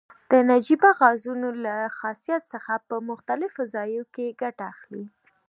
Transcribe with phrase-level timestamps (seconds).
[0.31, 5.05] د نجیبه غازونو له خاصیت څخه په مختلفو ځایو کې ګټه اخلي.